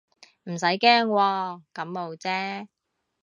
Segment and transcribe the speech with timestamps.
[0.45, 2.67] 唔使驚喎，感冒啫